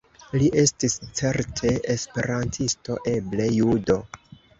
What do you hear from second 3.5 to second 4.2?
judo.